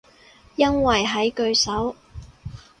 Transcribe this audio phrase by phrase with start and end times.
[0.55, 1.95] 因為喺句首